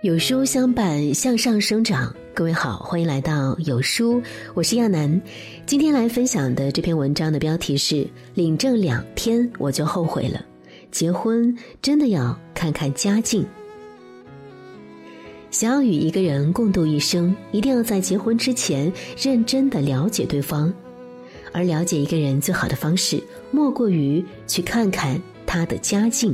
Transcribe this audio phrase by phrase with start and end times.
[0.00, 2.14] 有书相伴，向上生长。
[2.32, 4.22] 各位好，欢迎来到有书，
[4.54, 5.20] 我是亚楠。
[5.66, 10.40] 今天来分享的这篇文章的标题是“领证两天我就后悔了”，
[10.92, 13.44] 结婚真的要看看家境。
[15.50, 20.72] 想要与一个人共度一生，一定要在结婚之前认真的了解对方。
[21.52, 23.20] 而了解一个人最好的方式，
[23.50, 26.32] 莫过于去看看他的家境。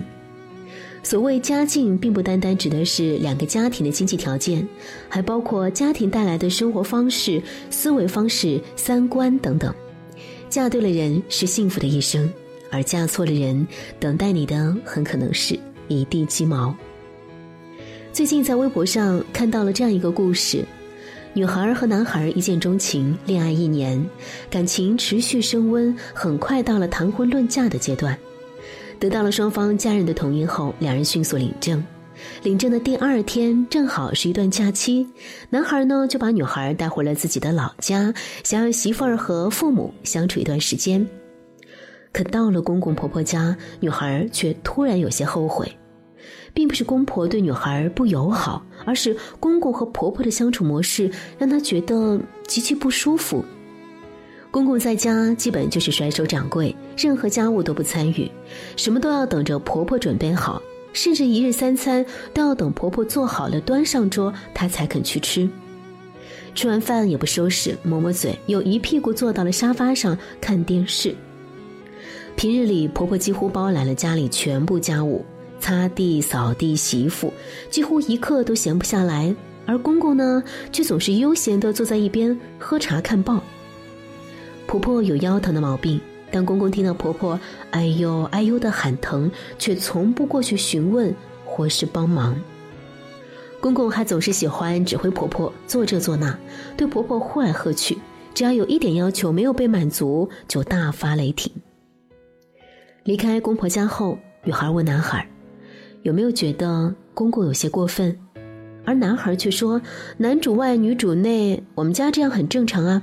[1.04, 4.66] 所谓家境，并不单单指的是两个家庭的经济条件，
[5.06, 9.72] 还包括家庭带来的生活方式、思维方式、三观等等。
[10.48, 12.32] 嫁对了人是幸福的一生，
[12.70, 13.66] 而嫁错了人，
[14.00, 16.74] 等待你的很可能是一地鸡毛。
[18.10, 20.64] 最近在微博上看到了这样一个故事：
[21.34, 24.02] 女孩和男孩一见钟情，恋爱一年，
[24.48, 28.18] 感情持续升温，很快到了谈婚论嫁的阶段。
[29.04, 31.84] 得到了双方家人的同意后，两人迅速领证。
[32.42, 35.06] 领证的第二天正好是一段假期，
[35.50, 41.06] 男孩呢就把女孩带回了自己的老家，想让媳妇儿和父母相处一段时间。
[42.12, 45.70] 可到了公公婆婆家，女孩却突然有些后悔，
[46.54, 53.44] 并不是公婆对女孩不友好，而是公公和婆婆的相处模式让她觉得极其不舒服。
[54.54, 58.30] 公公在家基本就是甩手掌柜，任何家务都不参与，
[58.76, 65.50] 什么都要等着婆婆准备好，甚至一日三餐都要等婆婆做好了端上桌，他才肯去吃。
[66.54, 71.12] 吃完饭也不收拾，抹抹嘴，又一屁股坐到了沙发上看电视。
[72.36, 75.24] 平日里，婆婆几乎包揽了家里全部家务，
[75.58, 77.34] 擦地、扫地、洗衣服，
[77.70, 79.34] 几乎一刻都闲不下来。
[79.66, 83.42] 而公公呢，却总是悠闲地坐在一边喝茶看报。
[84.74, 86.00] 婆婆有腰疼的毛病，
[86.32, 87.38] 但公公听到婆婆
[87.70, 92.36] “哎呦哎呦”的喊疼，却从不过去询问或是帮忙。
[93.60, 96.36] 公公还总是喜欢指挥婆婆做这做那，
[96.76, 97.96] 对婆婆呼来喝去，
[98.34, 101.52] 只要有一点要求没有被满足，就大发雷霆。
[103.04, 105.24] 离开公婆家后，女孩问男孩
[106.02, 108.18] ：“有没有觉得公公有些过分？”
[108.84, 109.80] 而男孩却说
[110.18, 113.00] ：“男主外女主内，我们家这样很正常啊。”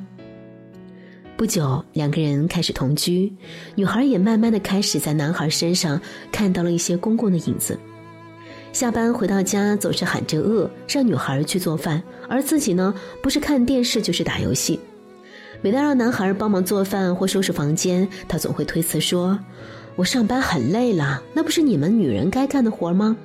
[1.42, 3.34] 不久，两个人开始同居，
[3.74, 6.00] 女孩也慢慢的开始在男孩身上
[6.32, 7.80] 看到了一些公公的影子。
[8.72, 12.94] 下班回到家，总是喊着饿，让女孩去做饭，而自己呢，
[13.24, 14.80] 不是看电视就是打游戏。
[15.64, 19.40] 每当让男孩帮忙做饭或收拾房间，他总会推辞说
[19.98, 23.18] ：“我上班很累了，那不是你们女人该干的活吗？”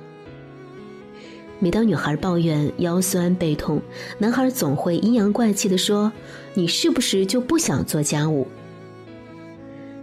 [1.59, 3.81] 每当女孩抱怨腰酸背痛，
[4.19, 6.11] 男孩总会阴阳怪气地说
[6.53, 8.47] ：“你是不是就不想做家务？”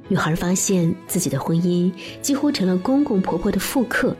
[0.08, 4.16] 女孩发现自己的婚姻几乎成了公公婆婆的复刻，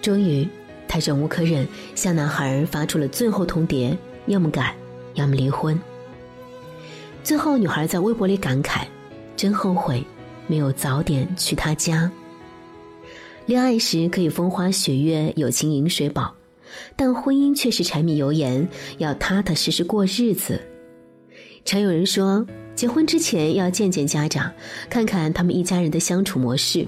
[0.00, 0.48] 终于，
[0.86, 1.66] 她忍无可忍，
[1.96, 3.96] 向男孩发出了最后通牒：
[4.26, 4.74] 要么改，
[5.14, 5.78] 要么离婚。
[7.24, 8.86] 最后，女孩在微博里感慨
[9.36, 10.02] ：“真后悔，
[10.46, 12.10] 没有早点去他家。
[13.46, 16.32] 恋爱时可以风花雪月，友情饮水饱。”
[16.96, 18.68] 但婚姻却是柴米油盐，
[18.98, 20.60] 要踏踏实实过日子。
[21.64, 24.50] 常有人说，结婚之前要见见家长，
[24.88, 26.86] 看看他们一家人的相处模式。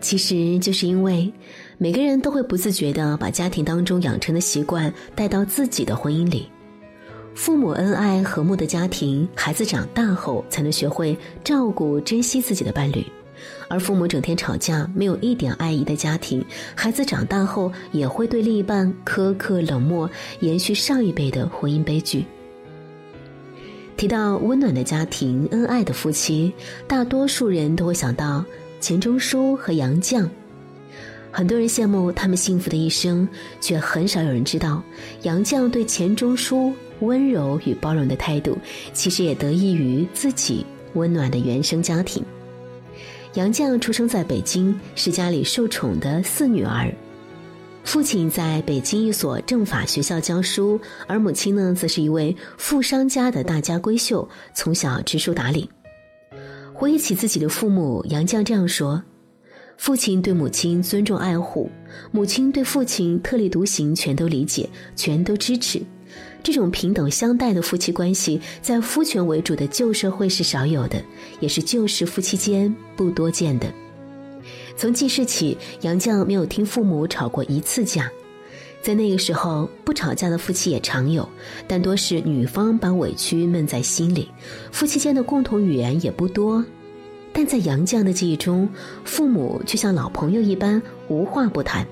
[0.00, 1.32] 其实就是因为
[1.78, 6.48] 每个人都会不自觉地把家庭当中养成的习惯带到自己的婚姻里。
[7.34, 13.04] 父母恩爱和睦的家庭，孩子长大后才能学会照顾、珍惜自己的伴侣。
[13.68, 20.08] 而父母整天吵架，没有一点爱意的家庭，孩子长大后也会对另一半苛刻冷漠，
[20.40, 22.24] 延续上一辈的婚姻悲剧。
[23.96, 26.52] 提到温暖的家庭、恩爱的夫妻，
[26.86, 28.44] 大多数人都会想到
[28.78, 30.28] 钱钟书和杨绛。
[31.32, 33.28] 很多人羡慕他们幸福的一生，
[33.60, 34.82] 却很少有人知道，
[35.22, 38.56] 杨绛对钱钟书温柔与包容的态度，
[38.92, 40.64] 其实也得益于自己
[40.94, 42.22] 温暖的原生家庭。
[43.36, 46.90] 杨绛出生在北京，是家里受宠的四女儿。
[47.84, 55.68] 父亲在北京一所政法学校教书，而母亲呢，则是一位富商家的大家闺秀，从小知书达理。
[56.72, 59.02] 回忆起自己的父母，杨绛这样说
[59.76, 61.70] ：“父亲对母亲尊重爱护，
[62.10, 64.66] 母亲对父亲特立独行，全都理解，
[64.96, 65.82] 全都支持。”
[66.42, 71.02] 这种平等相待的夫妻关系，在夫权为主的旧社会是少有的，
[71.40, 73.72] 也是旧时夫妻间不多见的。
[74.76, 78.10] 从记事起，杨绛没有听父母吵过一次架。
[78.82, 81.28] 在那个时候，不吵架的夫妻也常有，
[81.66, 84.28] 但多是女方把委屈闷在心里，
[84.70, 86.64] 夫妻间的共同语言也不多。
[87.32, 88.68] 但在杨绛的记忆中，
[89.04, 91.84] 父母却像老朋友一般无话不谈。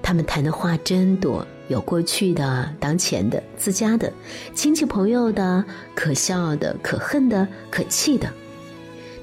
[0.00, 1.44] 他们谈的话真多。
[1.70, 4.12] 有过去的、当前的、自家的、
[4.52, 5.64] 亲戚朋友的、
[5.94, 8.28] 可笑的、可恨的、可气的。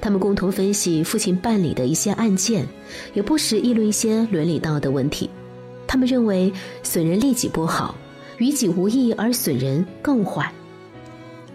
[0.00, 2.66] 他们共同分析父亲办理的一些案件，
[3.12, 5.28] 也不时议论一些伦理道德问题。
[5.86, 6.50] 他们认为
[6.82, 7.94] 损人利己不好，
[8.38, 10.50] 于己无益而损人更坏。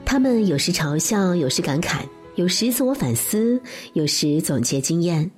[0.06, 2.02] 他们有时嘲笑，有时感慨，
[2.36, 3.60] 有时自我反思，
[3.94, 5.32] 有时总结经验。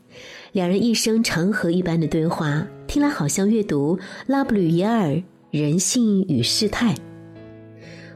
[0.52, 5.08] 两人一生长河一般的对话，听来好像阅读拉布吕耶尔
[5.62, 6.94] 《人性与世态》。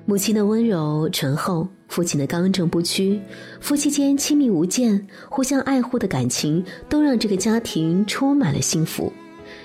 [0.05, 3.19] 母亲的温柔醇厚，父亲的刚正不屈，
[3.61, 9.13] 夫妻间亲密无间、互相爱护的感情，都让这个家庭充满了幸福。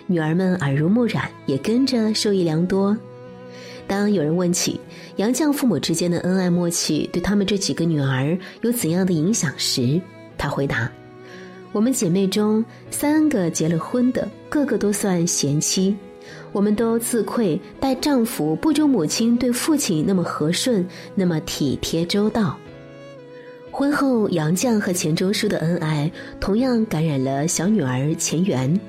[0.06, 2.96] 女儿们耳濡目染，也跟着受益良多。
[3.86, 4.80] 当有人问起
[5.16, 10.00] 杨绛父母之间的恩爱默契对他们这几个女儿有怎样的影响时，
[10.36, 10.90] 他回答
[11.72, 15.96] ：“我们姐妹中三个结了婚的，个个都算贤妻。”
[16.54, 20.86] 我们都自愧待丈夫不如母亲对父亲那么和顺，
[21.16, 22.56] 那么体贴周到。
[23.72, 26.08] 婚后，杨绛和钱钟书的恩爱
[26.40, 28.80] 同样感染了小女儿钱媛。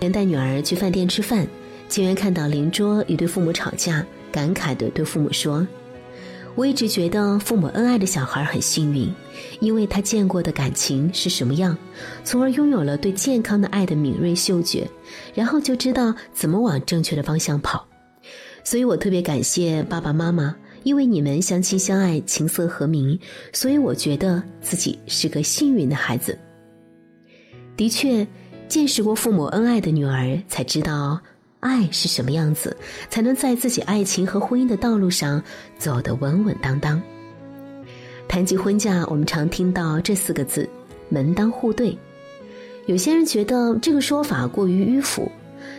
[0.00, 1.46] 连带女儿去饭店吃饭，
[1.88, 5.64] 钱媛看到邻桌一对父母吵架，感慨地对父母说。
[6.56, 9.14] 我一直觉得父母恩爱的小孩很幸运，
[9.60, 11.76] 因为他见过的感情是什么样，
[12.24, 14.88] 从而拥有了对健康的爱的敏锐嗅觉，
[15.34, 17.86] 然后就知道怎么往正确的方向跑。
[18.64, 23.18] 所以我特别感谢爸爸妈妈，因为你们相亲相爱，琴瑟和鸣，
[23.52, 26.38] 所以我觉得自己是个幸运的孩子。
[27.76, 28.26] 的确，
[28.68, 31.20] 见识过父母恩爱的女儿才知道。
[31.60, 32.76] 爱是什么样子，
[33.08, 35.42] 才能在自己爱情和婚姻的道路上
[35.78, 37.02] 走得稳稳当当？
[38.36, 40.68] 谈及婚嫁，我们常听到这四个字
[41.08, 41.96] “门当户对”。
[42.84, 45.32] 有些人觉得这个说法过于迂腐。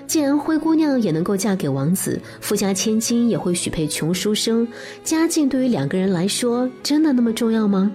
[0.08, 4.68] 既然灰姑娘也能够嫁给王子，富家千金也会许配穷书生，
[5.04, 7.92] 家境对于两个人来说真的那么重要吗？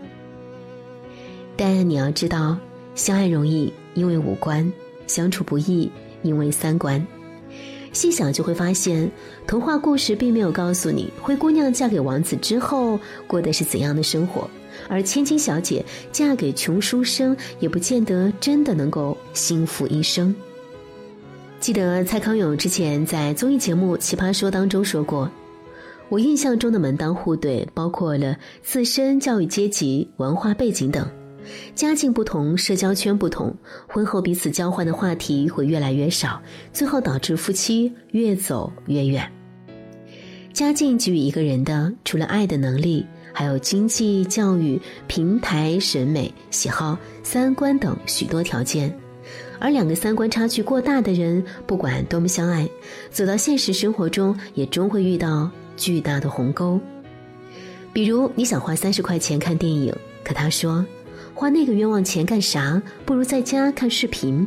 [1.56, 2.56] 但你要知道，
[2.94, 4.64] 相爱容易，因为五官；
[5.08, 5.90] 相处不易，
[6.22, 7.04] 因为三观。
[7.92, 9.10] 细想就会发现，
[9.46, 14.48] 童话故事并没有告诉你灰姑娘嫁给王子之后过的是怎样的生活，
[14.88, 20.34] 而千金小姐嫁给穷书生也不见得真的能够幸福一生。
[21.60, 25.30] 记得蔡康永之前在综艺节目《奇葩说》当中说过
[26.10, 31.08] ：“我印象中的门当户对，包括了自身教育阶级、文化背景等。”
[31.74, 33.54] 家境不同，社交圈不同，
[33.88, 36.40] 婚后彼此交换的话题会越来越少，
[36.72, 39.30] 最后导致夫妻越走越远。
[40.52, 48.94] 家境给予一个人的，除了爱的能力，还有经济、教育、平台、审美、喜好、三观等许多条件。
[49.58, 52.68] 而两个三观差距过大的人，不管多么相爱，
[53.10, 56.78] 走到现实生活中，也终会遇到巨大的鸿沟。
[57.92, 59.94] 比如，你想花三十块钱看电影，
[60.24, 60.84] 可他说。
[61.34, 62.80] 花那个冤枉钱干啥？
[63.04, 64.46] 不如在家看视频。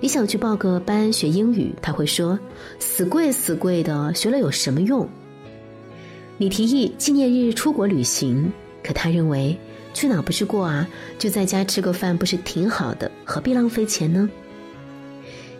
[0.00, 2.38] 你想去报个班学英语，他会说
[2.80, 5.08] ：“死贵死贵的，学了有什么用？”
[6.38, 8.52] 你提议纪念日出国旅行，
[8.82, 9.56] 可他认为
[9.94, 10.88] 去哪不是过啊？
[11.18, 13.08] 就在家吃个饭不是挺好的？
[13.24, 14.28] 何必浪费钱呢？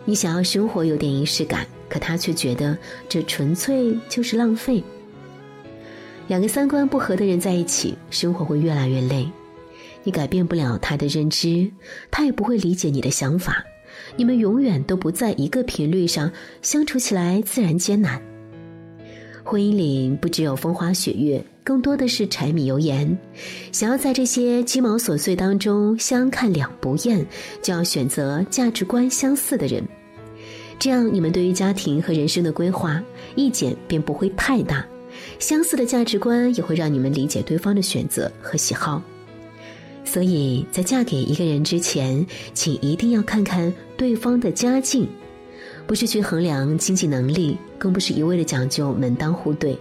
[0.03, 4.83] 你想要生活有点仪式感，可他却觉得这纯粹就是浪费。
[6.27, 9.25] 两个三观不合的人在一起，生活会越来越累。
[10.03, 11.71] 你改变不了他的认知，
[12.11, 13.63] 他也不会理解你的想法，
[14.15, 16.31] 你们永远都不在一个频率上，
[16.61, 18.21] 相处起来自然艰难。
[19.43, 23.17] 婚姻里不只有风花雪月，更多的是柴米油盐。
[23.73, 27.25] 想要在这些鸡毛琐碎当中相看两不厌，
[27.61, 29.83] 就要选择价值观相似的人，
[30.79, 33.03] 这样你们对于家庭和人生的规划
[33.35, 34.85] 意见便不会太大。
[35.39, 39.01] 相似的价值观也会让你们理解对方的选择和喜好。
[40.05, 45.07] 所以在嫁给一个人之前，请一定要看看对方的家境，
[45.87, 49.77] 不是去衡量经济能力，更不是一味的讲究门当户对，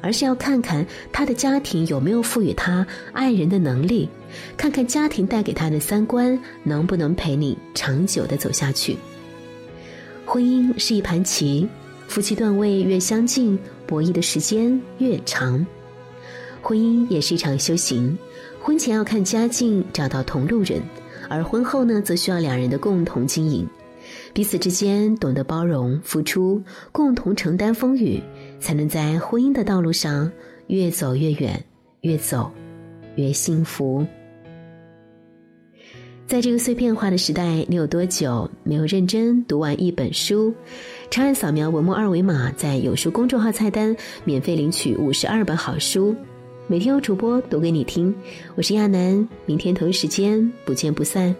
[0.00, 4.08] 而是要看看他的家庭有没有赋予他爱人的能力，
[4.56, 8.96] 看看家庭带给他的三观能不能陪你长久的走下去。
[10.24, 11.68] 婚姻是一盘棋，
[12.06, 15.66] 夫妻段位越相近，博弈的时间越长。
[16.62, 18.16] 婚姻也是一场修行
[18.60, 20.80] 婚前要看家境找到同路人
[21.28, 23.68] 而婚后呢则需要两人的共同经营。
[24.32, 28.22] 彼此之间懂得包容付出共同承担风雨
[28.60, 30.30] 才能在婚姻的道路上
[30.68, 31.62] 越走越远
[32.02, 32.50] 越走
[33.16, 34.06] 越幸福。
[36.26, 40.54] 在这个碎片化的时代你有多久没有认真读完一本书？
[41.10, 46.14] 长按扫描文末二维码在有书公众号菜单免费领取五十二本好书
[46.72, 48.14] 每天有主播读给你听。
[48.54, 51.36] 我是亚楠明天同一时间不见不散。